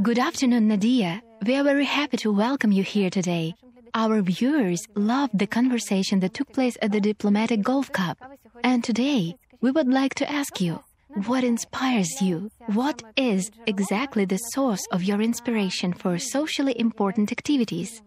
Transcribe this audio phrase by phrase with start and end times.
[0.00, 1.22] Good afternoon, Nadia.
[1.44, 3.54] We are very happy to welcome you here today.
[3.94, 8.16] Our viewers loved the conversation that took place at the Diplomatic Golf Cup.
[8.62, 10.84] And today, we would like to ask you
[11.26, 12.50] what inspires you?
[12.66, 18.02] What is exactly the source of your inspiration for socially important activities?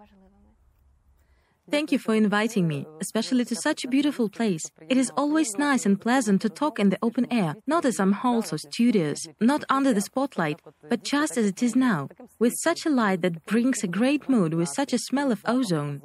[1.72, 4.70] Thank you for inviting me, especially to such a beautiful place.
[4.88, 8.12] It is always nice and pleasant to talk in the open air, not in some
[8.12, 12.86] halls or studios, not under the spotlight, but just as it is now, with such
[12.86, 16.02] a light that brings a great mood, with such a smell of ozone.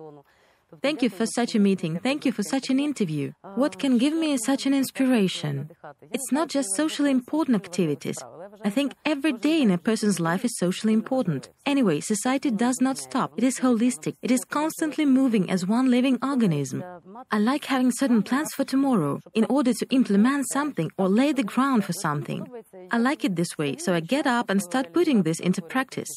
[0.83, 1.99] Thank you for such a meeting.
[1.99, 3.33] Thank you for such an interview.
[3.55, 5.71] What can give me such an inspiration?
[6.13, 8.19] It's not just socially important activities.
[8.65, 11.51] I think every day in a person's life is socially important.
[11.67, 13.33] Anyway, society does not stop.
[13.37, 14.17] It is holistic.
[14.23, 16.85] It is constantly moving as one living organism.
[17.31, 21.43] I like having certain plans for tomorrow in order to implement something or lay the
[21.43, 22.47] ground for something.
[22.91, 26.11] I like it this way, so I get up and start putting this into practice.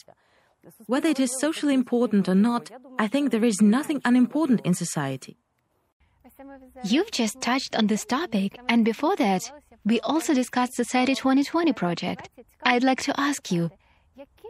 [0.88, 5.38] Whether it is socially important or not, I think there is nothing unimportant in society.
[6.84, 9.52] You've just touched on this topic, and before that,
[9.86, 12.30] we also discussed the Society 2020 project.
[12.64, 13.72] I'd like to ask you,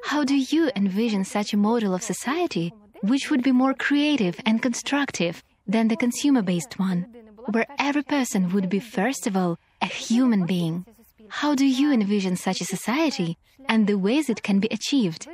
[0.05, 4.61] how do you envision such a model of society which would be more creative and
[4.61, 7.05] constructive than the consumer based one,
[7.51, 10.85] where every person would be, first of all, a human being?
[11.29, 15.27] How do you envision such a society and the ways it can be achieved?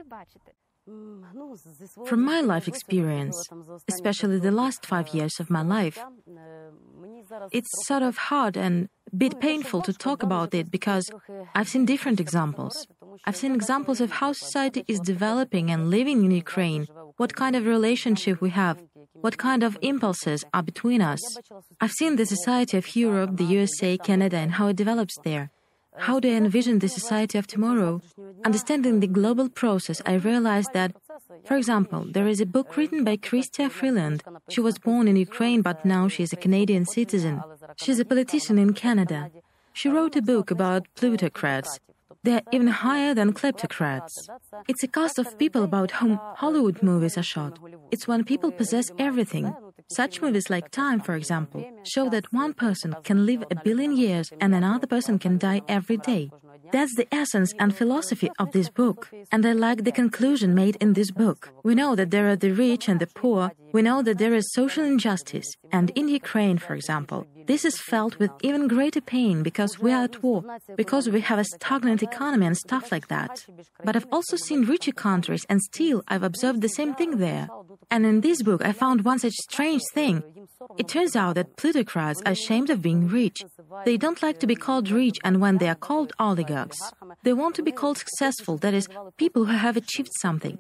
[2.06, 3.38] From my life experience,
[3.88, 6.00] especially the last five years of my life,
[7.52, 11.10] it's sort of hard and a bit painful to talk about it because
[11.56, 12.88] I've seen different examples.
[13.26, 17.66] I've seen examples of how society is developing and living in Ukraine, what kind of
[17.66, 18.82] relationship we have,
[19.14, 21.22] what kind of impulses are between us.
[21.82, 25.52] I've seen the society of Europe, the USA, Canada, and how it develops there.
[25.98, 28.02] How I envision the society of tomorrow?
[28.46, 30.96] Understanding the global process, I realized that,
[31.46, 34.24] for example, there is a book written by Chrystia Freeland.
[34.50, 37.42] She was born in Ukraine, but now she is a Canadian citizen.
[37.78, 39.32] She's a politician in Canada.
[39.74, 41.80] She wrote a book about plutocrats.
[42.24, 44.12] They're even higher than kleptocrats.
[44.68, 47.60] It's a cast of people about whom Hollywood movies are shot.
[47.92, 49.54] It's when people possess everything.
[49.92, 54.32] Such movies like Time, for example, show that one person can live a billion years
[54.40, 56.30] and another person can die every day.
[56.72, 59.10] That's the essence and philosophy of this book.
[59.32, 61.50] And I like the conclusion made in this book.
[61.64, 63.52] We know that there are the rich and the poor.
[63.72, 65.48] We know that there is social injustice.
[65.72, 70.04] And in Ukraine, for example, this is felt with even greater pain because we are
[70.04, 70.44] at war,
[70.76, 73.46] because we have a stagnant economy and stuff like that.
[73.84, 77.48] But I've also seen richer countries, and still I've observed the same thing there.
[77.92, 80.24] And in this book, I found one such strange thing.
[80.78, 83.42] It turns out that plutocrats are ashamed of being rich.
[83.86, 86.80] They don't like to be called rich, and when they are called oligarchs,
[87.24, 88.88] they want to be called successful, that is,
[89.18, 90.58] people who have achieved something.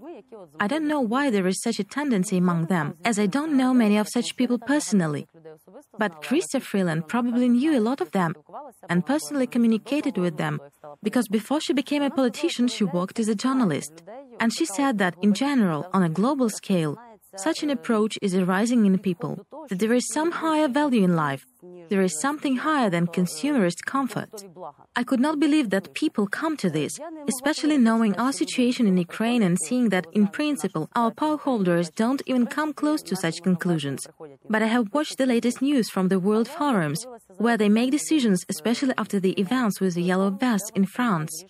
[0.59, 3.73] I don't know why there is such a tendency among them, as I don't know
[3.73, 5.27] many of such people personally.
[5.97, 8.35] But Chrystia Freeland probably knew a lot of them
[8.89, 10.59] and personally communicated with them,
[11.03, 14.03] because before she became a politician, she worked as a journalist.
[14.39, 16.97] And she said that, in general, on a global scale,
[17.35, 21.45] such an approach is arising in people, that there is some higher value in life,
[21.89, 24.29] there is something higher than consumerist comfort.
[24.95, 29.43] I could not believe that people come to this, especially knowing our situation in Ukraine
[29.43, 34.07] and seeing that, in principle, our power holders don't even come close to such conclusions.
[34.49, 37.05] But I have watched the latest news from the world forums,
[37.37, 41.43] where they make decisions, especially after the events with the Yellow Vests in France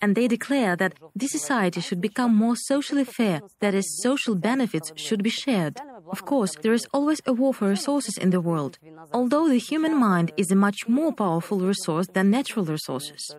[0.00, 4.92] and they declare that this society should become more socially fair, that is, social benefits
[4.96, 5.78] should be shared.
[6.08, 8.78] Of course, there is always a war for resources in the world,
[9.12, 13.34] although the human mind is a much more powerful resource than natural resources.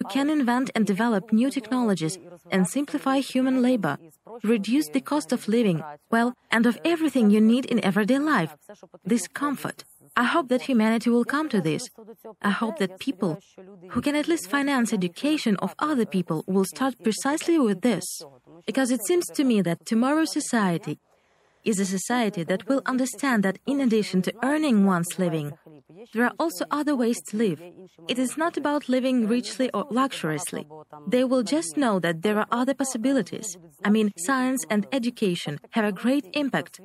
[0.00, 2.18] We can invent and develop new technologies
[2.50, 3.98] and simplify human labor,
[4.42, 8.56] reduce the cost of living, well, and of everything you need in everyday life,
[9.04, 9.84] this comfort.
[10.18, 11.88] I hope that humanity will come to this.
[12.42, 13.38] I hope that people
[13.90, 18.04] who can at least finance education of other people will start precisely with this.
[18.66, 20.98] Because it seems to me that tomorrow's society
[21.64, 25.52] is a society that will understand that in addition to earning one's living,
[26.14, 27.60] there are also other ways to live.
[28.08, 30.66] It is not about living richly or luxuriously.
[31.06, 33.56] They will just know that there are other possibilities.
[33.84, 36.80] I mean, science and education have a great impact.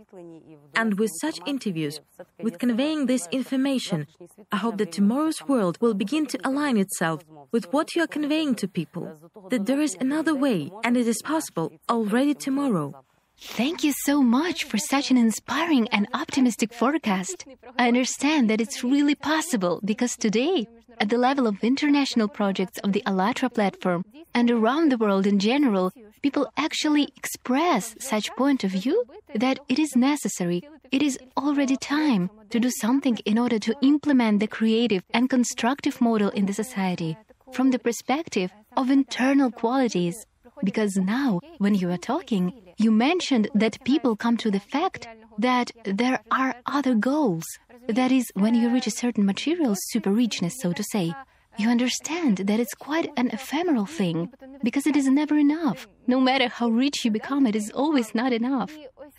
[0.76, 2.00] And with such interviews,
[2.42, 4.08] with conveying this information,
[4.52, 8.56] I hope that tomorrow's world will begin to align itself with what you are conveying
[8.56, 9.12] to people,
[9.50, 13.04] that there is another way and it is possible already tomorrow.
[13.38, 17.46] Thank you so much for such an inspiring and optimistic forecast.
[17.78, 20.68] I understand that it's really possible because today,
[21.00, 25.40] at the level of international projects of the ALLATRA platform and around the world in
[25.40, 25.92] general,
[26.22, 29.04] people actually express such point of view
[29.36, 34.40] that it is necessary, it is already time to do something in order to implement
[34.40, 37.18] the creative and constructive model in the society
[37.52, 40.26] from the perspective of internal qualities.
[40.64, 45.08] Because now, when you are talking, you mentioned that people come to the fact
[45.38, 47.46] that there are other goals.
[47.88, 51.14] That is, when you reach a certain material super richness, so to say,
[51.58, 54.32] you understand that it's quite an ephemeral thing
[54.64, 55.88] because it is never enough.
[56.08, 58.72] No matter how rich you become, it is always not enough.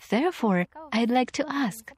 [0.09, 1.91] Therefore, I'd like to ask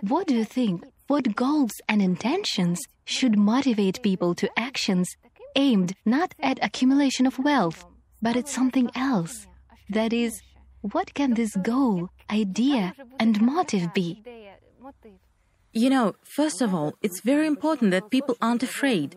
[0.00, 0.84] what do you think?
[1.08, 5.08] What goals and intentions should motivate people to actions
[5.56, 7.84] aimed not at accumulation of wealth,
[8.20, 9.46] but it's something else?
[9.90, 10.42] That is,
[10.80, 14.22] what can this goal, idea, and motive be?
[15.72, 19.16] You know, first of all, it's very important that people aren't afraid.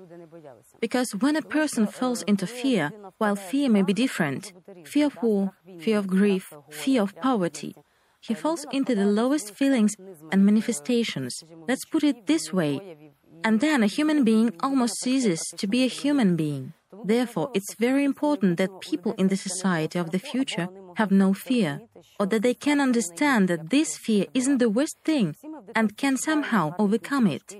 [0.80, 4.54] Because when a person falls into fear, while fear may be different
[4.86, 7.76] fear of war, fear of grief, fear of poverty
[8.22, 9.96] he falls into the lowest feelings
[10.32, 11.44] and manifestations.
[11.68, 12.98] Let's put it this way.
[13.44, 16.74] And then a human being almost ceases to be a human being.
[17.04, 21.82] Therefore, it's very important that people in the society of the future have no fear,
[22.20, 25.36] or that they can understand that this fear isn't the worst thing
[25.76, 27.56] and can somehow overcome it.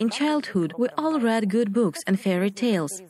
[0.00, 3.02] In childhood, we all read good books and fairy tales,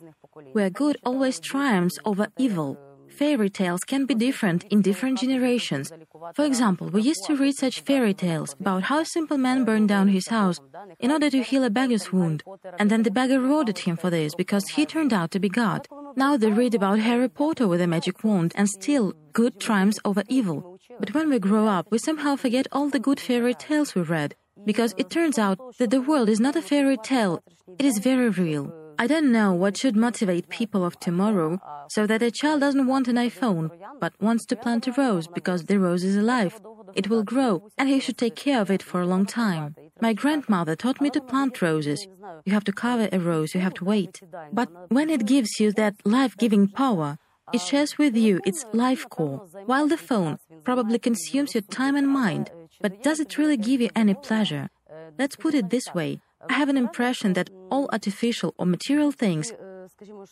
[0.53, 2.77] where good always triumphs over evil
[3.17, 5.91] fairy tales can be different in different generations.
[6.35, 9.89] For example, we used to read such fairy tales about how a simple man burned
[9.89, 10.59] down his house
[10.99, 12.43] in order to heal a beggar's wound,
[12.79, 15.87] and then the beggar rewarded him for this because he turned out to be God.
[16.15, 20.23] Now they read about Harry Potter with a magic wand, and still good triumphs over
[20.29, 20.79] evil.
[20.99, 24.35] But when we grow up, we somehow forget all the good fairy tales we read,
[24.65, 27.41] because it turns out that the world is not a fairy tale,
[27.79, 28.71] it is very real.
[28.99, 31.59] I don't know what should motivate people of tomorrow
[31.89, 35.65] so that a child doesn't want an iPhone but wants to plant a rose because
[35.65, 36.59] the rose is alive.
[36.95, 39.75] It will grow and he should take care of it for a long time.
[40.01, 42.07] My grandmother taught me to plant roses.
[42.45, 44.21] You have to cover a rose, you have to wait.
[44.51, 47.17] But when it gives you that life giving power,
[47.53, 52.07] it shares with you its life core, while the phone probably consumes your time and
[52.07, 52.51] mind.
[52.81, 54.69] But does it really give you any pleasure?
[55.17, 59.53] Let's put it this way I have an impression that all artificial or material things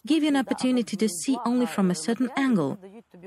[0.05, 2.77] give you an opportunity to see only from a certain angle.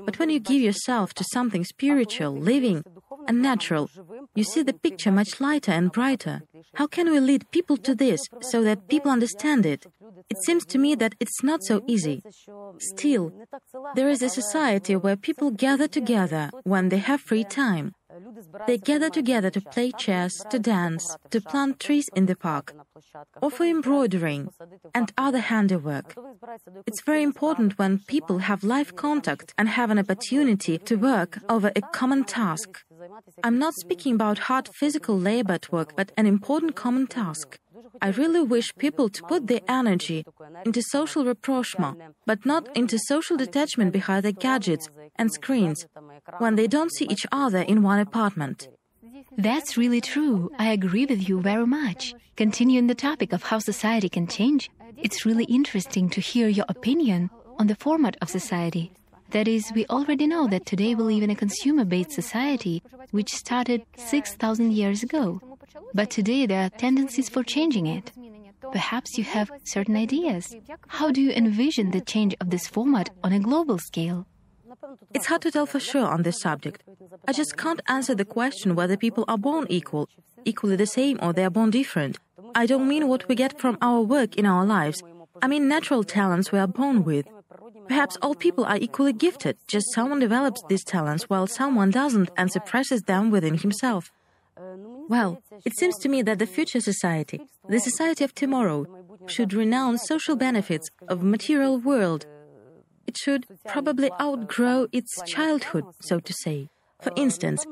[0.05, 2.83] But when you give yourself to something spiritual, living,
[3.27, 3.89] and natural,
[4.35, 6.41] you see the picture much lighter and brighter.
[6.75, 9.85] How can we lead people to this so that people understand it?
[10.29, 12.21] It seems to me that it's not so easy.
[12.79, 13.33] Still,
[13.95, 17.93] there is a society where people gather together when they have free time.
[18.67, 22.73] They gather together to play chess, to dance, to plant trees in the park,
[23.41, 24.49] or for embroidering
[24.93, 26.15] and other handiwork.
[26.85, 31.71] It's very important when people have live contact and have an opportunity to work over
[31.75, 32.83] a common task.
[33.43, 37.59] I'm not speaking about hard physical labor at work, but an important common task.
[38.01, 40.25] I really wish people to put their energy
[40.65, 45.85] into social rapprochement, but not into social detachment behind their gadgets and screens
[46.37, 48.67] when they don't see each other in one apartment.
[49.37, 50.51] That's really true.
[50.57, 52.13] I agree with you very much.
[52.35, 57.29] Continuing the topic of how society can change, it's really interesting to hear your opinion
[57.57, 58.91] on the format of society.
[59.31, 62.81] That is, we already know that today we live in a consumer based society
[63.11, 65.39] which started 6,000 years ago.
[65.93, 68.11] But today there are tendencies for changing it.
[68.71, 70.55] Perhaps you have certain ideas.
[70.87, 74.27] How do you envision the change of this format on a global scale?
[75.13, 76.83] It's hard to tell for sure on this subject.
[77.27, 80.09] I just can't answer the question whether people are born equal,
[80.45, 82.17] equally the same, or they are born different.
[82.55, 85.01] I don't mean what we get from our work in our lives.
[85.41, 87.25] I mean natural talents we are born with.
[87.87, 92.51] Perhaps all people are equally gifted, just someone develops these talents while someone doesn't and
[92.51, 94.11] suppresses them within himself.
[95.07, 98.85] Well, it seems to me that the future society, the society of tomorrow,
[99.27, 102.25] should renounce social benefits of material world.
[103.07, 106.69] It should probably outgrow its childhood, so to say.
[107.01, 107.65] For instance,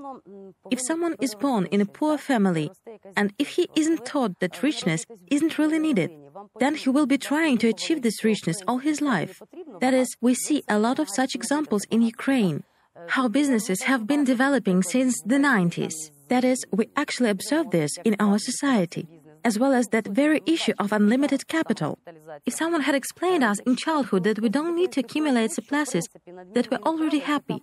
[0.71, 2.71] if someone is born in a poor family
[3.17, 6.11] and if he isn't taught that richness isn't really needed,
[6.59, 9.41] then he will be trying to achieve this richness all his life.
[9.81, 12.63] That is, we see a lot of such examples in Ukraine,
[13.09, 16.11] how businesses have been developing since the 90s.
[16.29, 19.07] That is, we actually observe this in our society.
[19.47, 21.97] as well as that very issue of unlimited capital.
[22.45, 26.05] If someone had explained us in childhood that we don't need to accumulate surpluses,
[26.53, 27.61] that we're already happy.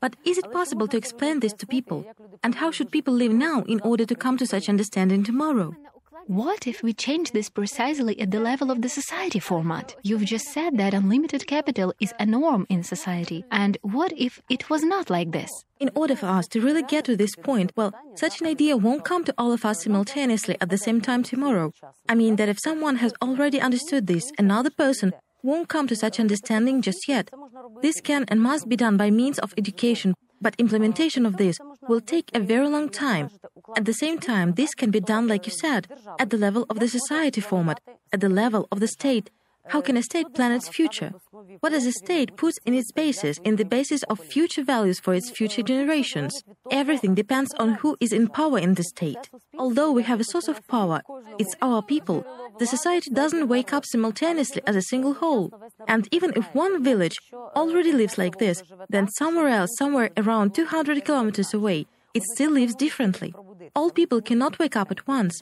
[0.00, 2.06] But is it possible to explain this to people?
[2.42, 5.74] And how should people live now in order to come to such understanding tomorrow?
[6.26, 9.96] What if we change this precisely at the level of the society format?
[10.02, 13.44] You've just said that unlimited capital is a norm in society.
[13.50, 15.50] And what if it was not like this?
[15.80, 19.04] In order for us to really get to this point, well, such an idea won't
[19.04, 21.72] come to all of us simultaneously at the same time tomorrow.
[22.08, 25.12] I mean that if someone has already understood this, another person
[25.42, 27.30] won't come to such understanding just yet.
[27.82, 31.56] This can and must be done by means of education, but implementation of this
[31.88, 33.30] will take a very long time.
[33.76, 35.82] At the same time, this can be done, like you said,
[36.18, 37.80] at the level of the society format,
[38.12, 39.30] at the level of the state.
[39.68, 41.12] How can a state plan its future?
[41.60, 45.14] What does a state put in its basis, in the basis of future values for
[45.14, 46.42] its future generations?
[46.70, 49.30] Everything depends on who is in power in the state.
[49.58, 51.02] Although we have a source of power,
[51.38, 52.24] it's our people.
[52.58, 55.50] The society doesn't wake up simultaneously as a single whole.
[55.86, 61.04] And even if one village already lives like this, then somewhere else, somewhere around 200
[61.04, 63.32] kilometers away, it still lives differently.
[63.74, 65.40] All people cannot wake up at once.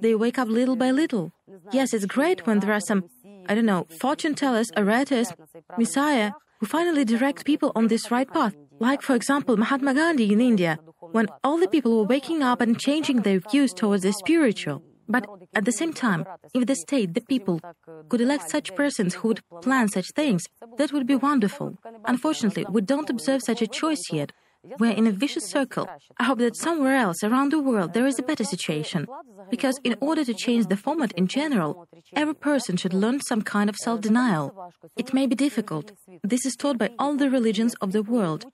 [0.00, 1.30] They wake up little by little.
[1.72, 3.04] Yes, it's great when there are some,
[3.50, 5.32] I don't know, fortune tellers, orators,
[5.76, 6.30] messiah,
[6.60, 8.54] who finally direct people on this right path.
[8.78, 12.78] Like, for example, Mahatma Gandhi in India, when all the people were waking up and
[12.78, 14.84] changing their views towards the spiritual.
[15.08, 17.60] But at the same time, if the state, the people,
[18.08, 20.46] could elect such persons who would plan such things,
[20.78, 21.76] that would be wonderful.
[22.04, 24.30] Unfortunately, we don't observe such a choice yet.
[24.78, 25.88] We're in a vicious circle.
[26.18, 29.06] I hope that somewhere else around the world there is a better situation.
[29.50, 33.70] Because in order to change the format in general, every person should learn some kind
[33.70, 34.72] of self denial.
[34.96, 35.92] It may be difficult.
[36.22, 38.44] This is taught by all the religions of the world.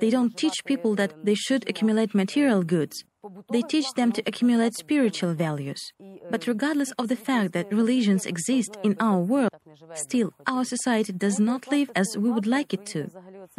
[0.00, 3.04] They don't teach people that they should accumulate material goods.
[3.52, 5.92] They teach them to accumulate spiritual values.
[6.30, 9.50] But regardless of the fact that religions exist in our world,
[9.94, 13.10] still our society does not live as we would like it to.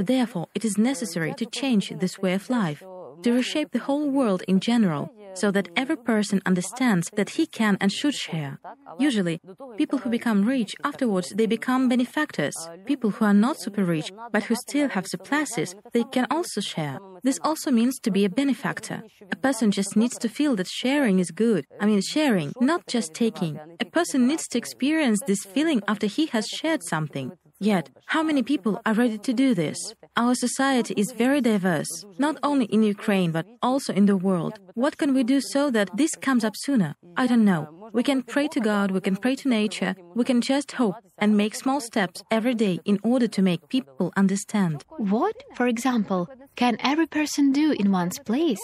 [0.02, 2.84] Therefore, it is necessary to change this way of life,
[3.24, 7.78] to reshape the whole world in general, so that every person understands that he can
[7.80, 8.60] and should share.
[9.00, 9.40] Usually,
[9.78, 12.56] people who become rich afterwards they become benefactors.
[12.86, 17.00] People who are not super rich but who still have surpluses, they can also share.
[17.24, 19.04] This also means to be a benefactor.
[19.32, 21.66] A person just needs to feel that sharing is good.
[21.80, 23.60] I mean, sharing, not just taking.
[23.80, 27.32] A person needs to experience this feeling after he has shared something.
[27.64, 29.78] Yet, how many people are ready to do this?
[30.18, 34.58] Our society is very diverse, not only in Ukraine but also in the world.
[34.74, 36.96] What can we do so that this comes up sooner?
[37.18, 37.68] I don't know.
[37.94, 41.38] We can pray to God, we can pray to nature, we can just hope and
[41.38, 44.84] make small steps every day in order to make people understand.
[44.98, 48.64] What, for example, can every person do in one's place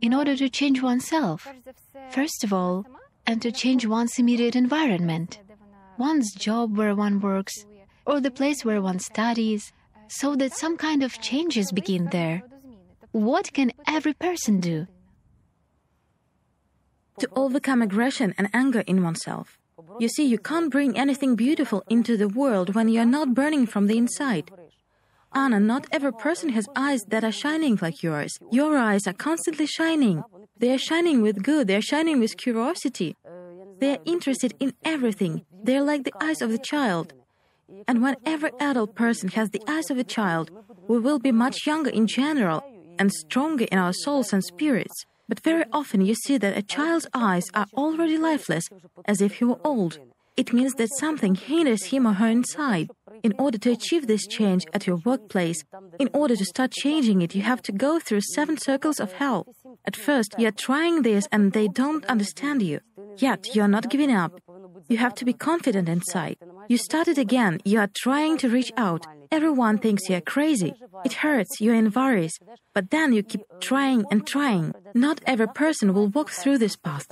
[0.00, 1.48] in order to change oneself?
[2.10, 2.86] First of all,
[3.26, 5.40] and to change one's immediate environment,
[5.98, 7.66] one's job where one works,
[8.06, 9.72] or the place where one studies,
[10.08, 12.42] so that some kind of changes begin there.
[13.12, 14.86] What can every person do?
[17.18, 19.58] To overcome aggression and anger in oneself.
[19.98, 23.66] You see, you can't bring anything beautiful into the world when you are not burning
[23.66, 24.50] from the inside.
[25.34, 28.38] Anna, not every person has eyes that are shining like yours.
[28.50, 30.22] Your eyes are constantly shining.
[30.58, 33.16] They are shining with good, they are shining with curiosity.
[33.80, 35.44] They are interested in everything.
[35.62, 37.12] They are like the eyes of the child.
[37.88, 40.50] And when every adult person has the eyes of a child,
[40.88, 42.64] we will be much younger in general
[42.98, 45.04] and stronger in our souls and spirits.
[45.28, 48.64] But very often you see that a child's eyes are already lifeless,
[49.06, 49.98] as if he were old.
[50.36, 52.90] It means that something hinders him or her inside.
[53.22, 55.64] In order to achieve this change at your workplace,
[55.98, 59.46] in order to start changing it, you have to go through seven circles of hell.
[59.86, 62.80] At first, you are trying this and they don't understand you.
[63.16, 64.32] Yet, you are not giving up.
[64.88, 66.36] You have to be confident inside.
[66.68, 67.60] You started again.
[67.64, 69.06] You are trying to reach out.
[69.30, 70.74] Everyone thinks you are crazy.
[71.04, 71.60] It hurts.
[71.60, 72.38] You're in worries.
[72.74, 74.74] But then you keep trying and trying.
[74.94, 77.06] Not every person will walk through this path.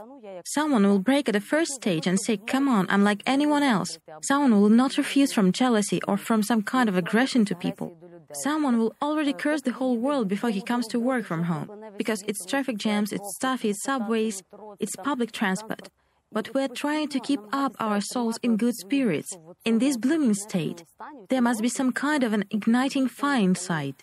[0.44, 3.98] Someone will break at the first stage and say, Come on, I'm like anyone else.
[4.22, 7.96] Someone will not refuse from jealousy or from some kind of aggression to people.
[8.32, 12.22] Someone will already curse the whole world before he comes to work from home because
[12.26, 14.42] it's traffic jams, it's stuffy, subways,
[14.80, 15.88] it's public transport
[16.34, 19.36] but we're trying to keep up our souls in good spirits.
[19.64, 20.84] In this blooming state,
[21.30, 23.94] there must be some kind of an igniting fire inside.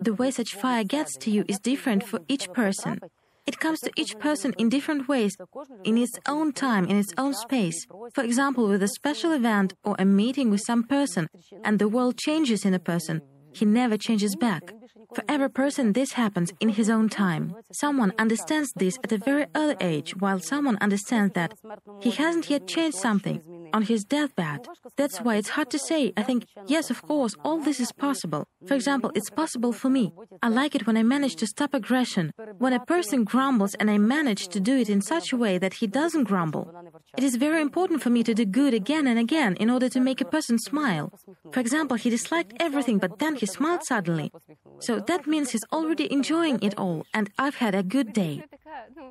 [0.00, 3.00] The way such fire gets to you is different for each person.
[3.46, 5.36] It comes to each person in different ways,
[5.84, 7.86] in its own time, in its own space.
[8.12, 11.28] For example, with a special event or a meeting with some person,
[11.62, 14.74] and the world changes in a person, he never changes back.
[15.14, 17.54] For every person, this happens in his own time.
[17.72, 21.54] Someone understands this at a very early age, while someone understands that
[22.00, 23.40] he hasn't yet changed something
[23.72, 24.66] on his deathbed.
[24.96, 26.12] That's why it's hard to say.
[26.16, 28.46] I think, yes, of course, all this is possible.
[28.66, 30.12] For example, it's possible for me.
[30.42, 32.32] I like it when I manage to stop aggression.
[32.58, 35.74] When a person grumbles and I manage to do it in such a way that
[35.74, 36.72] he doesn't grumble.
[37.16, 40.00] It is very important for me to do good again and again in order to
[40.00, 41.12] make a person smile.
[41.52, 44.32] For example, he disliked everything, but then he smiled suddenly.
[44.80, 48.44] So that means he's already enjoying it all, and I've had a good day.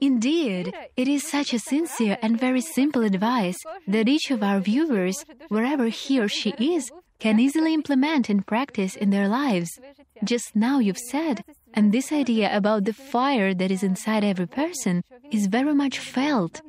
[0.02, 3.58] Indeed, it is such a sincere and very simple advice
[3.88, 8.96] that each of our viewers, wherever he or she is, can easily implement and practice
[8.96, 9.80] in their lives.
[10.24, 11.44] Just now you've said,
[11.74, 16.62] and this idea about the fire that is inside every person is very much felt.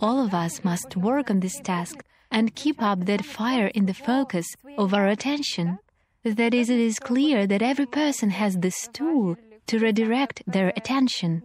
[0.00, 3.94] All of us must work on this task and keep up that fire in the
[3.94, 4.46] focus
[4.76, 5.78] of our attention.
[6.24, 11.42] That is, it is clear that every person has this tool to redirect their attention.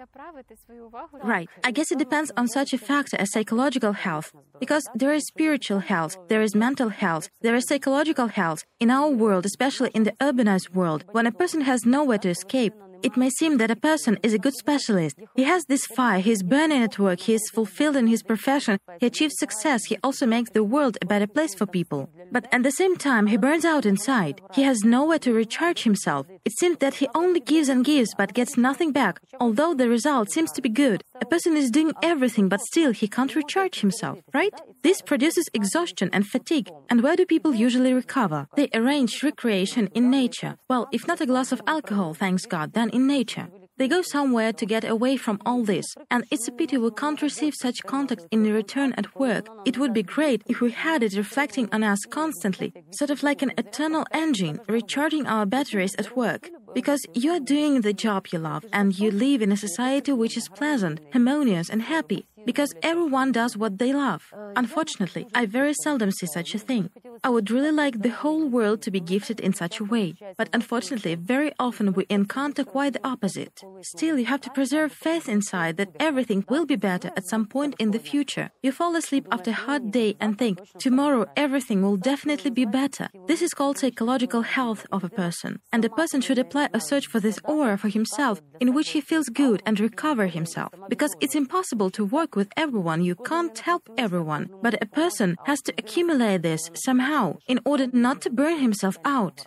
[1.24, 1.50] Right.
[1.64, 4.34] I guess it depends on such a factor as psychological health.
[4.60, 8.64] Because there is spiritual health, there is mental health, there is psychological health.
[8.80, 12.74] In our world, especially in the urbanized world, when a person has nowhere to escape,
[13.04, 15.18] it may seem that a person is a good specialist.
[15.36, 18.80] He has this fire, he is burning at work, he is fulfilled in his profession,
[19.00, 22.10] he achieves success, he also makes the world a better place for people.
[22.32, 24.42] But at the same time, he burns out inside.
[24.54, 26.28] He has nowhere to recharge himself.
[26.46, 30.32] It seems that he only gives and gives but gets nothing back, although the result
[30.32, 31.04] seems to be good.
[31.22, 34.54] A person is doing everything but still he can't recharge himself, right?
[34.84, 36.70] This produces exhaustion and fatigue.
[36.90, 38.48] And where do people usually recover?
[38.56, 40.56] They arrange recreation in nature.
[40.70, 43.50] Well, if not a glass of alcohol, thanks God, then in nature.
[43.80, 47.22] They go somewhere to get away from all this, and it's a pity we can't
[47.22, 49.48] receive such contact in return at work.
[49.64, 53.42] It would be great if we had it reflecting on us constantly, sort of like
[53.42, 56.50] an eternal engine recharging our batteries at work.
[56.74, 60.50] Because you're doing the job you love, and you live in a society which is
[60.50, 64.24] pleasant, harmonious, and happy because everyone does what they love.
[64.56, 66.90] Unfortunately, I very seldom see such a thing.
[67.24, 70.50] I would really like the whole world to be gifted in such a way, but
[70.54, 73.62] unfortunately, very often we encounter quite the opposite.
[73.82, 77.76] Still, you have to preserve faith inside that everything will be better at some point
[77.80, 78.50] in the future.
[78.64, 83.10] You fall asleep after a hard day and think, tomorrow everything will definitely be better.
[83.28, 87.08] This is called psychological health of a person, and a person should apply a search
[87.08, 91.36] for this aura for himself in which he feels good and recover himself, because it's
[91.36, 96.42] impossible to work with everyone, you can't help everyone, but a person has to accumulate
[96.42, 99.46] this somehow in order not to burn himself out.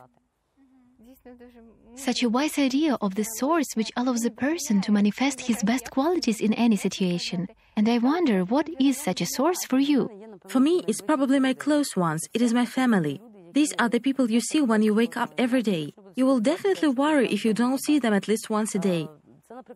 [1.94, 5.90] Such a wise idea of the source which allows a person to manifest his best
[5.90, 7.48] qualities in any situation.
[7.76, 10.10] And I wonder, what is such a source for you?
[10.48, 13.20] For me, it's probably my close ones, it is my family.
[13.52, 15.92] These are the people you see when you wake up every day.
[16.16, 19.08] You will definitely worry if you don't see them at least once a day.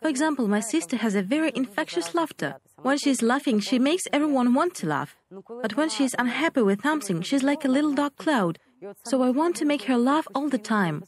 [0.01, 2.57] For example, my sister has a very infectious laughter.
[2.83, 5.17] When she's laughing, she makes everyone want to laugh.
[5.63, 8.59] But when she's unhappy with something, she's like a little dark cloud.
[9.05, 11.05] So I want to make her laugh all the time.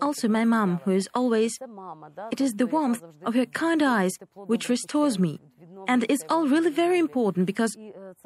[0.00, 1.58] Also, my mom, who is always.
[2.30, 5.40] It is the warmth of her kind eyes which restores me.
[5.88, 7.76] And it's all really very important because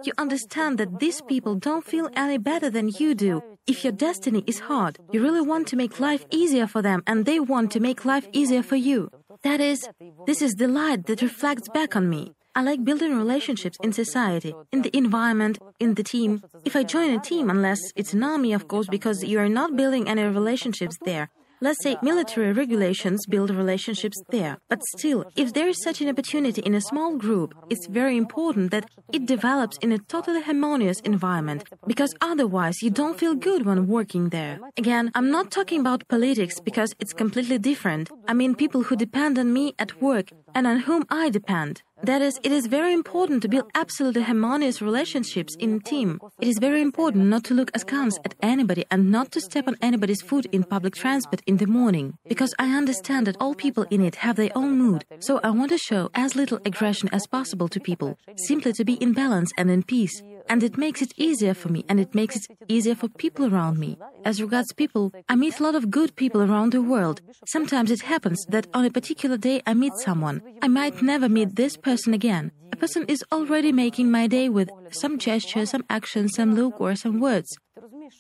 [0.05, 3.43] you understand that these people don't feel any better than you do.
[3.67, 7.25] If your destiny is hard, you really want to make life easier for them, and
[7.25, 9.11] they want to make life easier for you.
[9.43, 9.89] That is,
[10.27, 12.33] this is the light that reflects back on me.
[12.55, 16.43] I like building relationships in society, in the environment, in the team.
[16.65, 19.77] If I join a team, unless it's an army, of course, because you are not
[19.77, 21.29] building any relationships there,
[21.63, 24.59] Let's say military regulations build relationships there.
[24.69, 28.71] But still, if there is such an opportunity in a small group, it's very important
[28.73, 33.87] that it develops in a totally harmonious environment, because otherwise you don't feel good when
[33.87, 34.61] working there.
[34.77, 38.11] Again, I'm not talking about politics because it's completely different.
[38.29, 41.83] I mean people who depend on me at work and on whom I depend.
[42.03, 46.21] That is, it is very important to build absolutely harmonious relationships in team.
[46.41, 49.77] It is very important not to look askance at anybody and not to step on
[49.81, 52.19] anybody's foot in public transport in the morning.
[52.29, 55.71] Because I understand that all people in it have their own mood, so I want
[55.71, 59.71] to show as little aggression as possible to people, simply to be in balance and
[59.71, 63.09] in peace and it makes it easier for me and it makes it easier for
[63.09, 63.99] people around me.
[64.25, 67.21] As regards people, I meet a lot of good people around the world.
[67.47, 70.43] Sometimes it happens that on a particular day I meet someone.
[70.63, 72.53] I might never meet this person again.
[72.73, 76.95] A person is already making my day with some gesture, some action, some look, or
[76.95, 77.57] some words.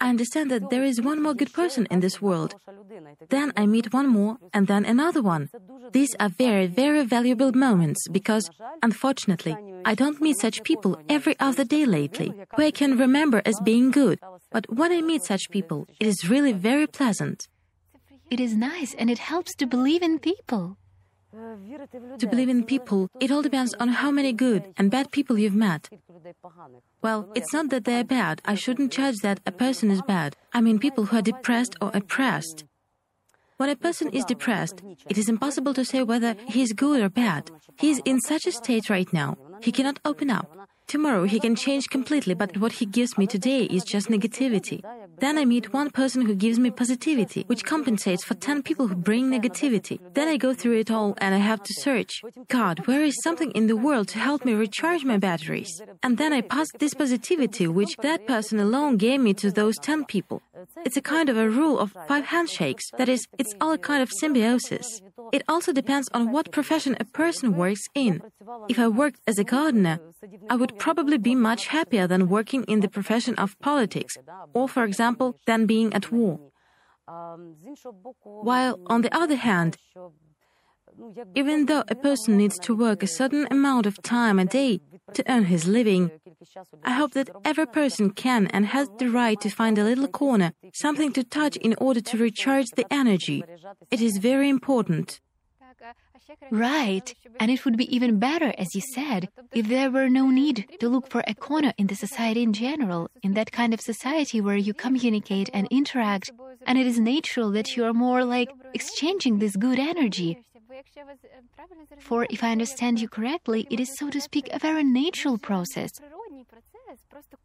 [0.01, 2.55] I understand that there is one more good person in this world.
[3.31, 5.49] Then I meet one more, and then another one.
[5.93, 8.51] These are very, very valuable moments because,
[8.83, 9.57] unfortunately,
[9.87, 13.93] I don't meet such people every other day lately who I can remember as being
[13.93, 14.19] good.
[14.51, 17.47] But when I meet such people, it is really very pleasant.
[18.29, 20.77] it is nice and it helps to believe in people.
[22.19, 25.55] To believe in people, it all depends on how many good and bad people you've
[25.55, 25.89] met.
[27.03, 28.43] Well, it's not that they're bad.
[28.45, 30.35] I shouldn't judge that a person is bad.
[30.53, 32.65] I mean people who are depressed or oppressed.
[33.59, 37.09] When a person is depressed, it is impossible to say whether he is good or
[37.09, 37.51] bad.
[37.79, 39.39] He is in such a state right now.
[39.61, 40.47] He cannot open up.
[40.87, 44.85] Tomorrow he can change completely, but what he gives me today is just negativity.
[45.19, 48.95] Then I meet one person who gives me positivity, which compensates for 10 people who
[48.95, 49.99] bring negativity.
[50.15, 53.51] Then I go through it all and I have to search God, where is something
[53.53, 55.83] in the world to help me recharge my batteries?
[56.05, 60.05] And then I pass this positivity, which that person alone gave me to those 10
[60.05, 60.41] people.
[60.85, 62.91] It's a kind of a rule of five handshakes.
[62.97, 65.03] That is, it's all a kind of symbiosis.
[65.33, 68.23] It also depends on what profession a person works in.
[68.69, 69.99] If I worked as a gardener,
[70.49, 74.17] I would probably be much happier than working in the profession of politics,
[74.55, 76.41] or, for example, than being at war.
[78.23, 79.77] While, on the other hand,
[81.35, 84.81] even though a person needs to work a certain amount of time a day
[85.13, 86.11] to earn his living,
[86.85, 90.53] I hope that every person can and has the right to find a little corner,
[90.73, 93.45] something to touch in order to recharge the energy.
[93.91, 95.21] It is very important.
[96.51, 97.15] Right.
[97.39, 100.89] And it would be even better, as you said, if there were no need to
[100.89, 104.57] look for a corner in the society in general, in that kind of society where
[104.57, 106.31] you communicate and interact,
[106.67, 110.39] and it is natural that you are more like exchanging this good energy.
[111.99, 115.91] For if I understand you correctly, it is, so to speak, a very natural process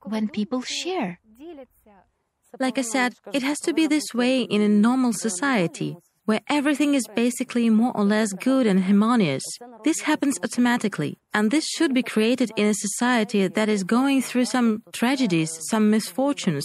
[0.04, 1.20] when people share.
[2.60, 5.98] Like I said, it has to be this way in a normal society
[6.32, 9.44] where everything is basically more or less good and harmonious.
[9.84, 14.46] This happens automatically, and this should be created in a society that is going through
[14.46, 16.64] some tragedies, some misfortunes,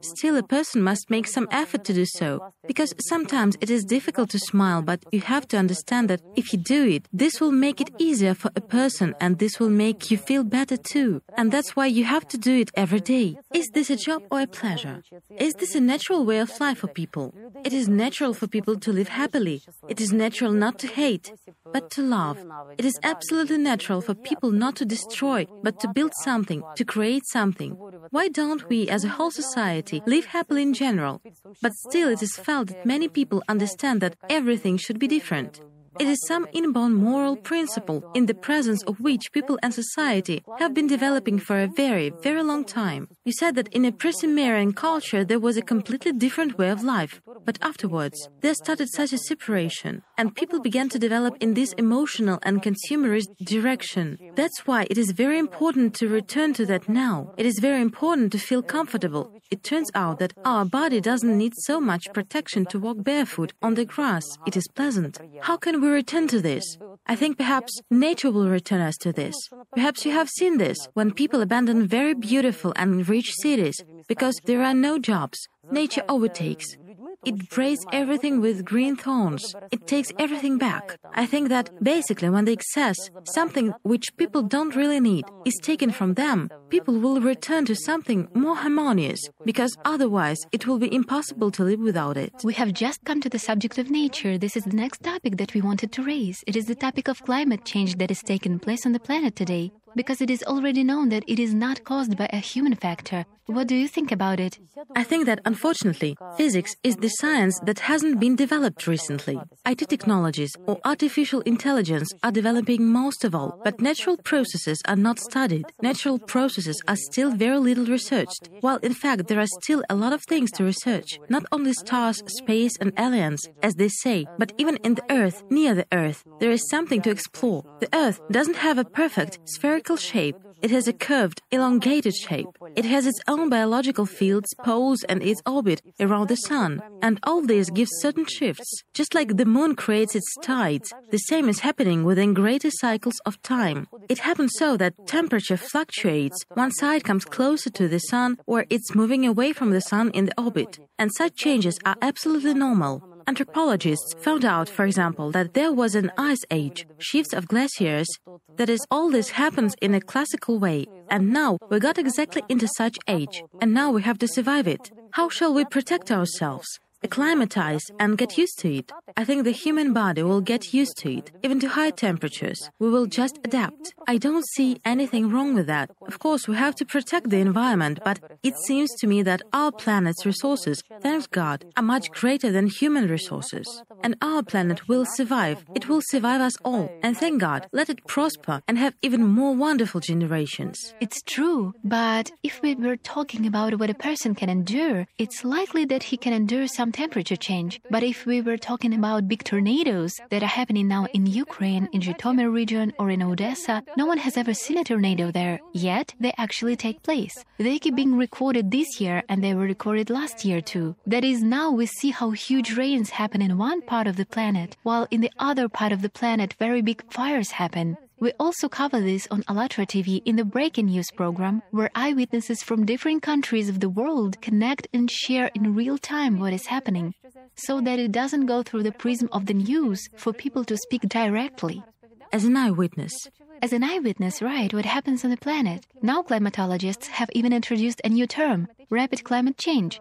[0.00, 4.30] Still, a person must make some effort to do so, because sometimes it is difficult
[4.30, 7.80] to smile, but you have to understand that if you do it, this will make
[7.80, 11.20] it easier for a person and this will make you feel better too.
[11.36, 13.38] And that's why you have to do it every day.
[13.52, 15.02] Is this a job or a pleasure?
[15.36, 17.34] Is this a natural way of life for people?
[17.64, 19.62] It is natural for people to live happily.
[19.88, 21.32] It is natural not to hate,
[21.72, 22.38] but to love.
[22.78, 27.26] It is absolutely natural for people not to destroy, but to build something, to create
[27.26, 27.72] something.
[28.10, 31.20] Why don't we, as a whole society, live happily in general?
[31.62, 35.60] But still, it is felt that many people understand that everything should be different.
[35.98, 40.72] It is some inborn moral principle in the presence of which people and society have
[40.72, 43.08] been developing for a very, very long time.
[43.24, 47.20] You said that in a pre-Sumerian culture there was a completely different way of life,
[47.44, 52.38] but afterwards there started such a separation, and people began to develop in this emotional
[52.42, 54.18] and consumerist direction.
[54.36, 57.34] That's why it is very important to return to that now.
[57.36, 59.32] It is very important to feel comfortable.
[59.50, 63.74] It turns out that our body doesn't need so much protection to walk barefoot on
[63.74, 64.24] the grass.
[64.46, 65.18] It is pleasant.
[65.40, 66.78] How can we return to this?
[67.06, 69.34] I think perhaps nature will return us to this.
[69.74, 73.76] Perhaps you have seen this when people abandon very beautiful and rich cities
[74.08, 75.38] because there are no jobs.
[75.70, 76.76] Nature overtakes.
[77.24, 79.54] It braids everything with green thorns.
[79.72, 80.98] It takes everything back.
[81.14, 85.90] I think that basically when the excess, something which people don't really need, is taken
[85.90, 91.50] from them, people will return to something more harmonious, because otherwise it will be impossible
[91.52, 92.32] to live without it.
[92.44, 94.38] We have just come to the subject of nature.
[94.38, 96.44] This is the next topic that we wanted to raise.
[96.46, 99.72] It is the topic of climate change that is taking place on the planet today
[99.94, 103.24] because it is already known that it is not caused by a human factor.
[103.46, 104.58] What do you think about it?
[104.94, 109.40] I think that unfortunately, physics is the science that hasn't been developed recently.
[109.64, 115.18] IT technologies or artificial intelligence are developing most of all, but natural processes are not
[115.18, 115.64] studied.
[115.80, 120.12] Natural processes are still very little researched, while in fact there are still a lot
[120.12, 121.18] of things to research.
[121.30, 125.74] Not only stars, space, and aliens, as they say, but even in the Earth, near
[125.74, 127.64] the Earth, there is something to explore.
[127.80, 130.36] The Earth doesn't have a perfect spherical shape.
[130.60, 132.48] It has a curved, elongated shape.
[132.74, 136.82] It has its own biological fields, poles, and its orbit around the sun.
[137.00, 138.82] And all this gives certain shifts.
[138.92, 143.40] Just like the moon creates its tides, the same is happening within greater cycles of
[143.42, 143.86] time.
[144.08, 146.44] It happens so that temperature fluctuates.
[146.54, 150.26] One side comes closer to the sun, or it's moving away from the sun in
[150.26, 150.80] the orbit.
[150.98, 153.04] And such changes are absolutely normal.
[153.28, 158.08] Anthropologists found out, for example, that there was an ice age, shifts of glaciers.
[158.56, 160.86] That is, all this happens in a classical way.
[161.10, 164.90] And now we got exactly into such age, and now we have to survive it.
[165.10, 166.80] How shall we protect ourselves?
[167.02, 168.92] Acclimatize and get used to it.
[169.16, 172.70] I think the human body will get used to it, even to high temperatures.
[172.78, 173.94] We will just adapt.
[174.06, 175.90] I don't see anything wrong with that.
[176.06, 179.72] Of course, we have to protect the environment, but it seems to me that our
[179.72, 183.82] planet's resources, thanks God, are much greater than human resources.
[184.02, 185.64] And our planet will survive.
[185.74, 186.90] It will survive us all.
[187.02, 190.94] And thank God, let it prosper and have even more wonderful generations.
[191.00, 195.84] It's true, but if we were talking about what a person can endure, it's likely
[195.86, 197.80] that he can endure some temperature change.
[197.90, 202.00] But if we were talking about big tornadoes that are happening now in Ukraine, in
[202.00, 206.32] Zhytomyr region, or in Odessa, no one has ever seen a tornado there, yet they
[206.38, 207.44] actually take place.
[207.58, 210.96] They keep being recorded this year and they were recorded last year too.
[211.06, 214.76] That is, now we see how huge rains happen in one part of the planet,
[214.82, 217.96] while in the other part of the planet very big fires happen.
[218.20, 222.84] We also cover this on ALLATRA TV in the Breaking News program, where eyewitnesses from
[222.84, 227.14] different countries of the world connect and share in real time what is happening,
[227.54, 231.02] so that it doesn't go through the prism of the news for people to speak
[231.02, 231.84] directly.
[232.32, 233.14] As an eyewitness,
[233.62, 235.86] as an eyewitness, right, what happens on the planet.
[236.02, 240.00] Now climatologists have even introduced a new term, rapid climate change.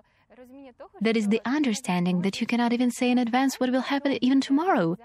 [1.01, 4.41] That is the understanding that you cannot even say in advance what will happen even
[4.41, 4.97] tomorrow,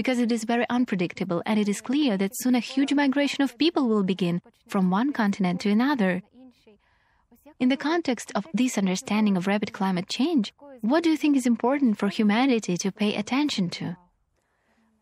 [0.00, 3.58] because it is very unpredictable and it is clear that soon a huge migration of
[3.58, 6.22] people will begin from one continent to another.
[7.58, 11.46] In the context of this understanding of rapid climate change, what do you think is
[11.46, 13.98] important for humanity to pay attention to?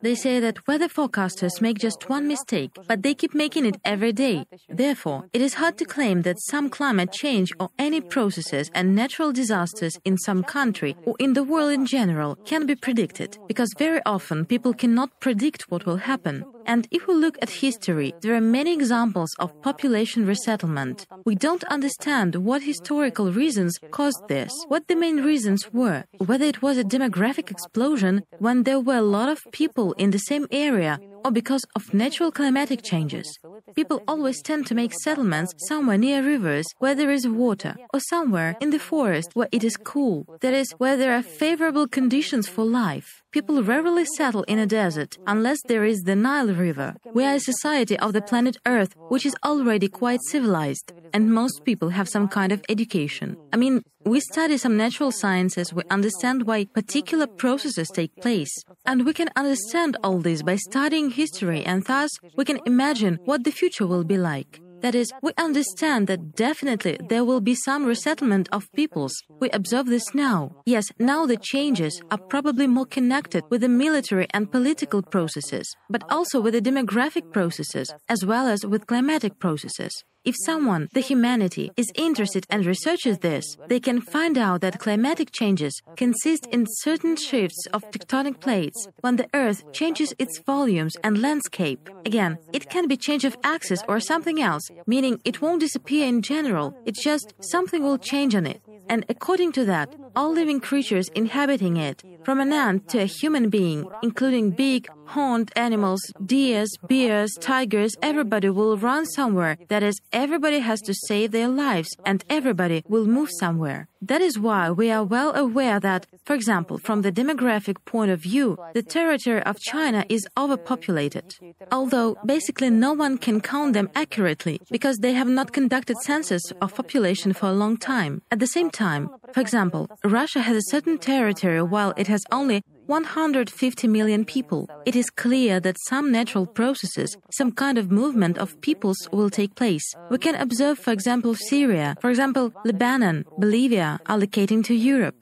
[0.00, 4.12] They say that weather forecasters make just one mistake, but they keep making it every
[4.12, 4.46] day.
[4.68, 9.32] Therefore, it is hard to claim that some climate change or any processes and natural
[9.32, 14.00] disasters in some country or in the world in general can be predicted, because very
[14.06, 16.44] often people cannot predict what will happen.
[16.68, 21.06] And if we look at history, there are many examples of population resettlement.
[21.24, 26.60] We don't understand what historical reasons caused this, what the main reasons were, whether it
[26.60, 31.00] was a demographic explosion when there were a lot of people in the same area
[31.24, 33.38] or because of natural climatic changes.
[33.74, 38.56] People always tend to make settlements somewhere near rivers where there is water, or somewhere
[38.60, 42.64] in the forest where it is cool, that is, where there are favorable conditions for
[42.64, 43.22] life.
[43.30, 46.94] People rarely settle in a desert unless there is the Nile River.
[47.12, 51.64] We are a society of the planet Earth which is already quite civilized, and most
[51.64, 53.36] people have some kind of education.
[53.52, 58.50] I mean, we study some natural sciences, we understand why particular processes take place,
[58.88, 63.44] and we can understand all this by studying history, and thus we can imagine what
[63.44, 64.60] the future will be like.
[64.80, 69.12] That is, we understand that definitely there will be some resettlement of peoples.
[69.40, 70.54] We observe this now.
[70.64, 76.04] Yes, now the changes are probably more connected with the military and political processes, but
[76.08, 79.92] also with the demographic processes, as well as with climatic processes.
[80.28, 85.32] If someone, the humanity, is interested and researches this, they can find out that climatic
[85.32, 91.22] changes consist in certain shifts of tectonic plates when the Earth changes its volumes and
[91.22, 91.88] landscape.
[92.04, 96.20] Again, it can be change of axis or something else, meaning it won't disappear in
[96.20, 98.60] general, it's just something will change on it.
[98.90, 103.48] And according to that, all living creatures inhabiting it, from an ant to a human
[103.48, 109.56] being, including big, horned animals, deers, bears, tigers, everybody will run somewhere.
[109.68, 113.88] That is, everybody has to save their lives and everybody will move somewhere.
[114.00, 118.20] That is why we are well aware that, for example, from the demographic point of
[118.20, 121.34] view, the territory of China is overpopulated.
[121.72, 126.74] Although basically no one can count them accurately because they have not conducted census of
[126.74, 128.22] population for a long time.
[128.30, 132.62] At the same time, for example, Russia has a certain territory while it has only
[132.88, 134.68] 150 million people.
[134.86, 139.54] It is clear that some natural processes, some kind of movement of peoples will take
[139.54, 139.84] place.
[140.10, 145.14] We can observe, for example, Syria, for example, Lebanon, Bolivia allocating to Europe.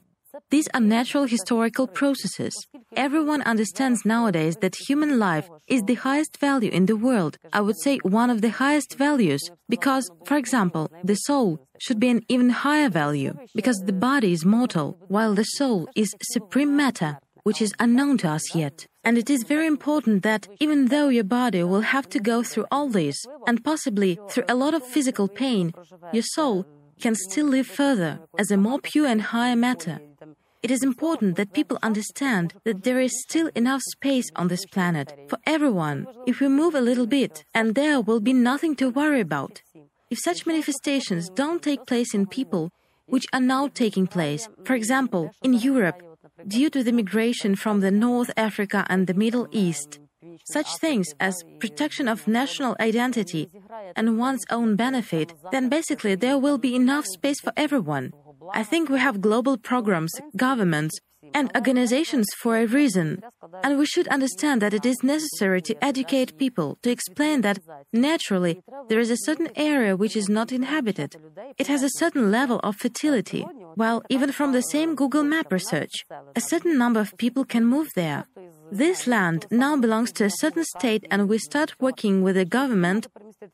[0.50, 2.54] These are natural historical processes.
[2.94, 7.38] Everyone understands nowadays that human life is the highest value in the world.
[7.52, 12.10] I would say one of the highest values because, for example, the soul should be
[12.10, 17.18] an even higher value because the body is mortal while the soul is supreme matter
[17.46, 18.88] which is unknown to us yet.
[19.04, 22.66] And it is very important that even though your body will have to go through
[22.72, 25.72] all this, and possibly through a lot of physical pain,
[26.12, 26.66] your soul
[27.00, 30.00] can still live further as a more pure and higher matter.
[30.64, 35.14] It is important that people understand that there is still enough space on this planet
[35.28, 39.20] for everyone if we move a little bit, and there will be nothing to worry
[39.20, 39.62] about.
[40.10, 42.72] If such manifestations don't take place in people,
[43.06, 46.02] which are now taking place, for example, in Europe,
[46.46, 49.98] due to the migration from the North Africa and the Middle East.
[50.44, 53.48] Such things as protection of national identity
[53.94, 58.12] and one's own benefit, then basically there will be enough space for everyone.
[58.52, 60.98] I think we have global programs, governments,
[61.34, 63.22] and organizations for a reason.
[63.62, 67.58] And we should understand that it is necessary to educate people, to explain that
[67.92, 71.16] naturally there is a certain area which is not inhabited.
[71.58, 73.42] It has a certain level of fertility,
[73.74, 75.92] while even from the same Google Map research,
[76.34, 78.26] a certain number of people can move there.
[78.72, 83.06] This land now belongs to a certain state, and we start working with the government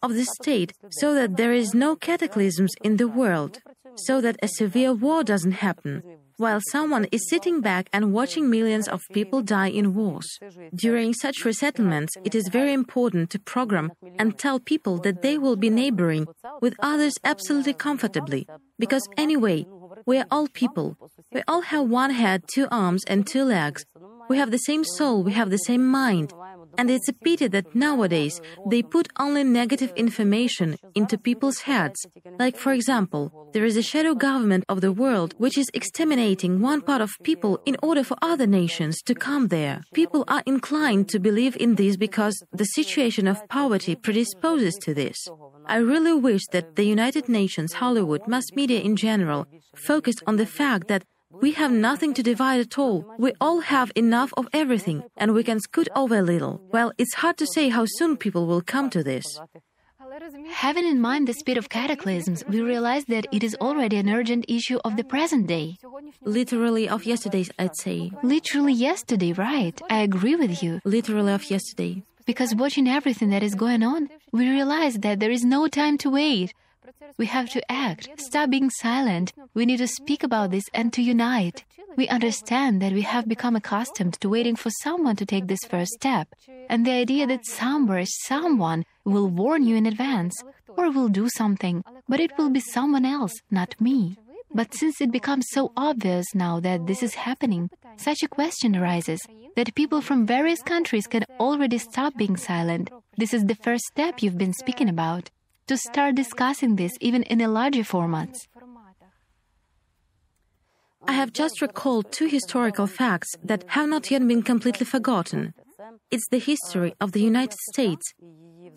[0.03, 3.61] of the state so that there is no cataclysms in the world,
[3.95, 6.03] so that a severe war doesn't happen,
[6.37, 10.39] while someone is sitting back and watching millions of people die in wars.
[10.75, 15.57] During such resettlements, it is very important to program and tell people that they will
[15.57, 16.27] be neighboring
[16.61, 18.47] with others absolutely comfortably,
[18.79, 19.67] because anyway,
[20.07, 20.97] we are all people.
[21.33, 23.85] We all have one head, two arms, and two legs.
[24.29, 26.33] We have the same soul, we have the same mind.
[26.79, 32.07] And it's a pity that nowadays they put only negative information into people's heads.
[32.39, 36.81] Like, for example, there is a shadow government of the world which is exterminating one
[36.81, 39.83] part of people in order for other nations to come there.
[39.93, 45.19] People are inclined to believe in this because the situation of poverty predisposes to this.
[45.67, 50.47] I really wish that the United Nations, Hollywood, mass media in general, focused on the
[50.47, 51.05] fact that
[51.41, 53.05] we have nothing to divide at all.
[53.19, 56.61] We all have enough of everything, and we can scoot over a little.
[56.73, 59.41] Well, it's hard to say how soon people will come to this.
[60.51, 64.45] Having in mind the speed of cataclysms, we realize that it is already an urgent
[64.47, 65.79] issue of the present day.
[66.23, 68.11] Literally of yesterday's, I'd say.
[68.23, 69.81] Literally yesterday, right?
[69.89, 70.81] I agree with you.
[70.85, 72.03] Literally of yesterday.
[72.27, 76.11] Because watching everything that is going on, we realize that there is no time to
[76.11, 76.53] wait.
[77.19, 79.33] We have to act, stop being silent.
[79.55, 81.65] We need to speak about this and to unite.
[81.97, 85.93] We understand that we have become accustomed to waiting for someone to take this first
[85.93, 86.29] step.
[86.69, 91.85] And the idea that somewhere someone will warn you in advance or will do something,
[92.09, 94.17] but it will be someone else, not me.
[94.55, 99.21] But since it becomes so obvious now that this is happening, such a question arises
[99.57, 102.91] that people from various countries can already stop being silent.
[103.19, 105.31] This is the first step you've been speaking about
[105.67, 108.37] to start discussing this even in a larger format.
[111.07, 115.55] I have just recalled two historical facts that have not yet been completely forgotten.
[116.11, 118.13] It's the history of the United States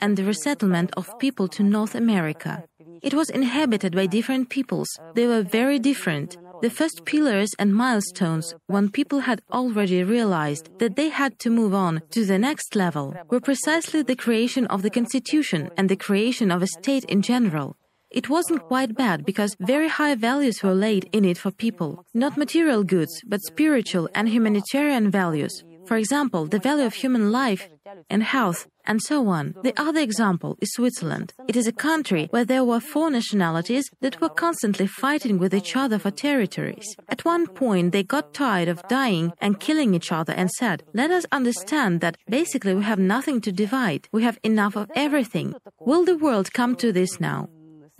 [0.02, 2.63] and the resettlement of people to North America.
[3.02, 4.89] It was inhabited by different peoples.
[5.13, 6.38] They were very different.
[6.62, 11.74] The first pillars and milestones, when people had already realized that they had to move
[11.74, 16.52] on to the next level, were precisely the creation of the constitution and the creation
[16.52, 17.76] of a state in general.
[18.15, 22.06] It wasn't quite bad because very high values were laid in it for people.
[22.13, 25.64] Not material goods, but spiritual and humanitarian values.
[25.88, 27.69] For example, the value of human life
[28.10, 29.56] and health, and so on.
[29.63, 31.34] The other example is Switzerland.
[31.48, 35.76] It is a country where there were four nationalities that were constantly fighting with each
[35.76, 36.95] other for territories.
[37.10, 41.12] At one point, they got tired of dying and killing each other and said, Let
[41.12, 44.08] us understand that basically we have nothing to divide.
[44.12, 45.56] We have enough of everything.
[45.80, 47.50] Will the world come to this now?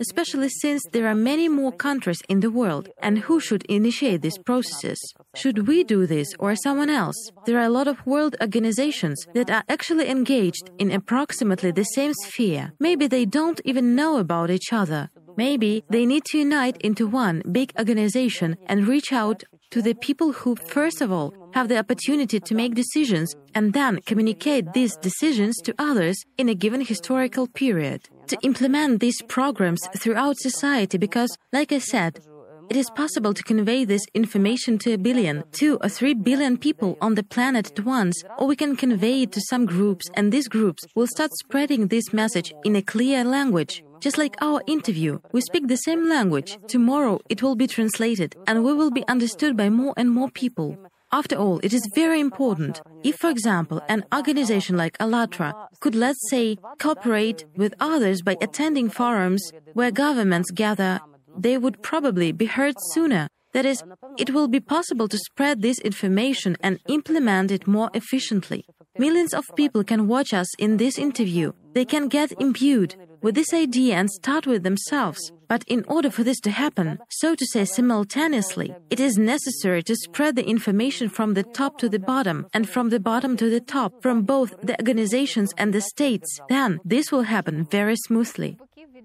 [0.00, 2.88] Especially since there are many more countries in the world.
[3.00, 4.98] And who should initiate these processes?
[5.34, 7.16] Should we do this or someone else?
[7.46, 12.12] There are a lot of world organizations that are actually engaged in approximately the same
[12.14, 12.72] sphere.
[12.80, 15.10] Maybe they don't even know about each other.
[15.36, 20.32] Maybe they need to unite into one big organization and reach out to the people
[20.32, 25.56] who, first of all, have the opportunity to make decisions and then communicate these decisions
[25.64, 31.72] to others in a given historical period to implement these programs throughout society because, like
[31.72, 32.20] I said,
[32.68, 36.98] it is possible to convey this information to a billion, two or three billion people
[37.00, 40.48] on the planet at once, or we can convey it to some groups, and these
[40.48, 43.84] groups will start spreading this message in a clear language.
[44.00, 46.58] Just like our interview, we speak the same language.
[46.66, 50.76] Tomorrow it will be translated, and we will be understood by more and more people.
[51.16, 52.82] After all, it is very important.
[53.02, 58.90] If, for example, an organization like ALLATRA could, let's say, cooperate with others by attending
[58.90, 61.00] forums where governments gather,
[61.34, 63.28] they would probably be heard sooner.
[63.56, 63.82] That is,
[64.18, 68.66] it will be possible to spread this information and implement it more efficiently.
[68.98, 71.52] Millions of people can watch us in this interview.
[71.72, 75.32] They can get imbued with this idea and start with themselves.
[75.48, 79.96] But in order for this to happen, so to say simultaneously, it is necessary to
[79.96, 83.60] spread the information from the top to the bottom and from the bottom to the
[83.60, 86.40] top, from both the organizations and the states.
[86.50, 88.58] Then this will happen very smoothly.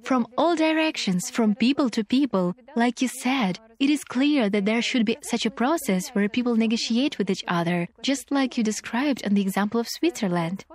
[0.04, 4.82] From all directions, from people to people, like you said, it is clear that there
[4.82, 9.26] should be such a process where people negotiate with each other, just like you described
[9.26, 10.66] on the example of Switzerland.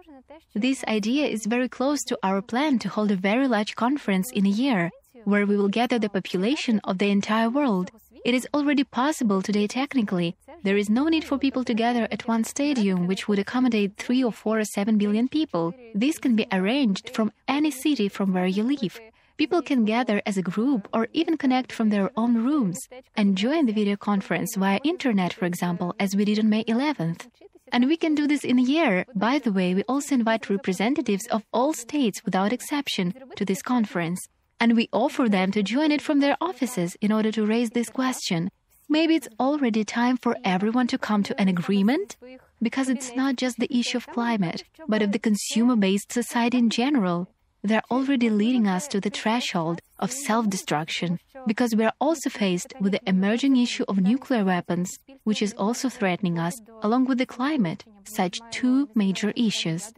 [0.55, 4.47] This idea is very close to our plan to hold a very large conference in
[4.47, 4.90] a year,
[5.25, 7.91] where we will gather the population of the entire world.
[8.24, 10.37] It is already possible today technically.
[10.67, 14.25] There is no need for people to gather at one stadium, which would accommodate 3
[14.25, 15.73] or 4 or 7 billion people.
[15.95, 18.99] This can be arranged from any city from where you live.
[19.37, 23.67] People can gather as a group or even connect from their own rooms and join
[23.67, 27.29] the video conference via internet, for example, as we did on May 11th.
[27.71, 29.07] And we can do this in a year.
[29.14, 34.27] By the way, we also invite representatives of all states without exception to this conference.
[34.59, 37.89] And we offer them to join it from their offices in order to raise this
[37.89, 38.51] question.
[38.89, 42.16] Maybe it's already time for everyone to come to an agreement?
[42.62, 46.70] Because it's not just the issue of climate, but of the consumer based society in
[46.70, 47.28] general.
[47.64, 51.18] They're already leading us to the threshold of self destruction
[51.49, 55.89] because we are also faced with the emerging issue of nuclear weapons, which is also
[55.89, 59.93] threatening us, along with the climate, such two major issues.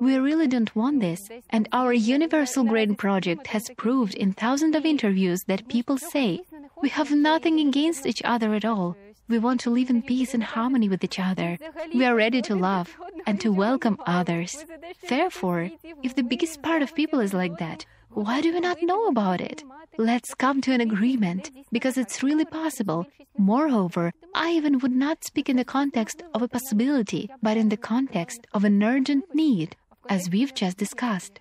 [0.00, 1.20] We really don't want this,
[1.50, 6.40] and our Universal Grain project has proved in thousands of interviews that people say
[6.82, 8.96] we have nothing against each other at all.
[9.28, 11.56] We want to live in peace and harmony with each other.
[11.94, 12.90] We are ready to love
[13.26, 14.66] and to welcome others.
[15.08, 15.70] Therefore,
[16.02, 19.40] if the biggest part of people is like that, why do we not know about
[19.40, 19.62] it?
[19.96, 23.06] Let's come to an agreement because it's really possible.
[23.38, 27.76] Moreover, I even would not speak in the context of a possibility, but in the
[27.76, 29.76] context of an urgent need,
[30.08, 31.40] as we've just discussed.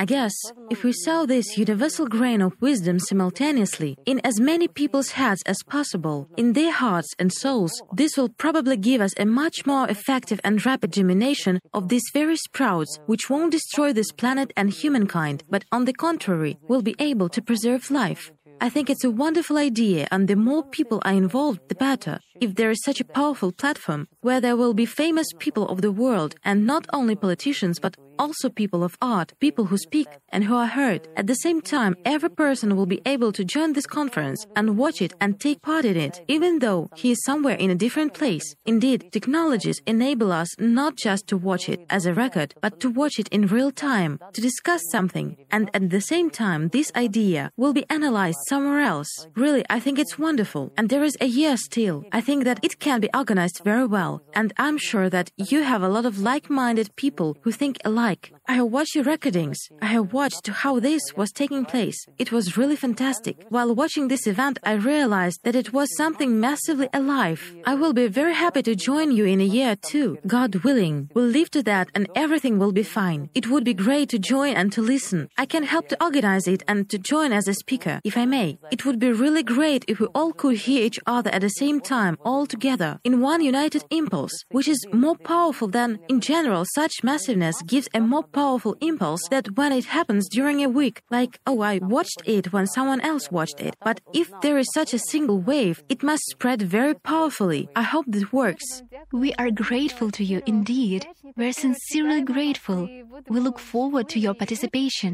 [0.00, 0.32] I guess
[0.70, 5.62] if we sow this universal grain of wisdom simultaneously in as many people's heads as
[5.62, 10.40] possible, in their hearts and souls, this will probably give us a much more effective
[10.42, 15.66] and rapid germination of these very sprouts, which won't destroy this planet and humankind, but
[15.70, 18.32] on the contrary, will be able to preserve life.
[18.62, 22.20] I think it's a wonderful idea, and the more people are involved, the better.
[22.40, 25.92] If there is such a powerful platform where there will be famous people of the
[25.92, 30.54] world, and not only politicians, but also people of art, people who speak and who
[30.54, 31.08] are heard.
[31.16, 35.00] At the same time, every person will be able to join this conference and watch
[35.00, 38.46] it and take part in it, even though he is somewhere in a different place.
[38.66, 43.18] Indeed, technologies enable us not just to watch it as a record, but to watch
[43.18, 47.72] it in real time, to discuss something, and at the same time, this idea will
[47.72, 49.10] be analyzed somewhere else.
[49.34, 52.04] Really, I think it's wonderful, and there is a year still.
[52.12, 55.82] I think that it can be organized very well, and I'm sure that you have
[55.82, 58.32] a lot of like minded people who think alike like.
[58.50, 59.58] I have watched your recordings.
[59.80, 62.04] I have watched how this was taking place.
[62.18, 63.46] It was really fantastic.
[63.48, 67.40] While watching this event, I realized that it was something massively alive.
[67.64, 70.18] I will be very happy to join you in a year too.
[70.26, 71.10] God willing.
[71.14, 73.30] We'll live to that and everything will be fine.
[73.36, 75.28] It would be great to join and to listen.
[75.38, 78.58] I can help to organize it and to join as a speaker, if I may.
[78.72, 81.80] It would be really great if we all could hear each other at the same
[81.80, 87.04] time, all together, in one united impulse, which is more powerful than, in general, such
[87.04, 91.60] massiveness gives a more powerful impulse that when it happens during a week, like, oh,
[91.60, 93.74] I watched it when someone else watched it.
[93.88, 97.68] But if there is such a single wave, it must spread very powerfully.
[97.76, 98.82] I hope this works.
[99.12, 101.06] We are grateful to you indeed.
[101.36, 102.88] We're sincerely grateful.
[103.28, 105.12] We look forward to your participation.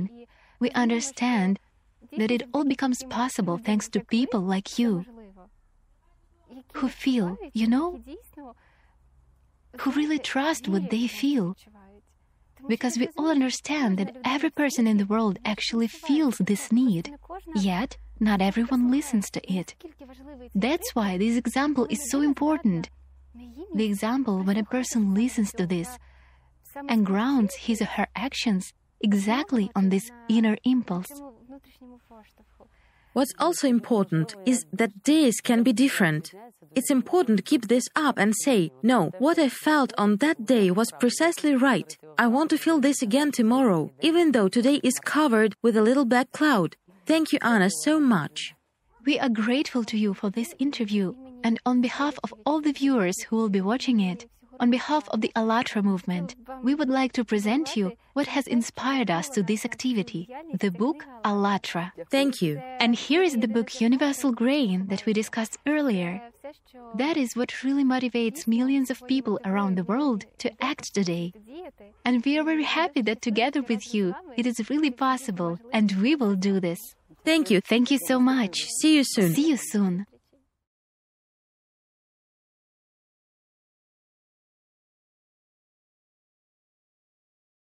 [0.61, 1.59] We understand
[2.17, 5.05] that it all becomes possible thanks to people like you
[6.75, 7.89] who feel, you know,
[9.81, 11.57] who really trust what they feel
[12.69, 17.15] because we all understand that every person in the world actually feels this need.
[17.55, 19.75] Yet, not everyone listens to it.
[20.55, 22.91] That's why this example is so important.
[23.75, 25.99] The example when a person listens to this
[26.89, 31.13] and grounds his or her actions exactly on this inner impulse.
[33.17, 36.35] What's also important is that days can be different.
[36.75, 40.71] It's important to keep this up and say, no, what I felt on that day
[40.71, 41.97] was precisely right.
[42.19, 46.05] I want to feel this again tomorrow, even though today is covered with a little
[46.05, 46.77] black cloud.
[47.07, 48.55] Thank you, Anna, so much.
[49.07, 53.23] We are grateful to you for this interview, and on behalf of all the viewers
[53.23, 54.27] who will be watching it,
[54.61, 59.11] on behalf of the ALLATRA movement, we would like to present you what has inspired
[59.11, 61.93] us to this activity the book ALLATRA.
[62.11, 62.61] Thank you.
[62.81, 66.21] And here is the book Universal Grain that we discussed earlier.
[66.95, 71.33] That is what really motivates millions of people around the world to act today.
[72.05, 76.15] And we are very happy that together with you, it is really possible, and we
[76.15, 76.79] will do this.
[77.25, 77.61] Thank you.
[77.61, 78.67] Thank you so much.
[78.81, 79.35] See you soon.
[79.35, 80.07] See you soon.